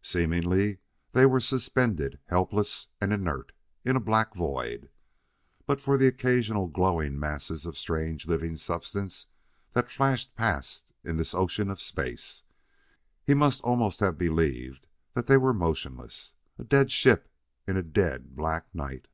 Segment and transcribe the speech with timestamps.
[0.00, 0.78] Seemingly
[1.12, 3.52] they were suspended, helpless and inert,
[3.84, 4.88] in a black void.
[5.66, 9.26] But for the occasional glowing masses of strange living substance
[9.74, 12.44] that flashed past in this ocean of space,
[13.22, 17.28] he must almost have believed they were motionless a dead ship
[17.68, 19.06] in a dead, black night.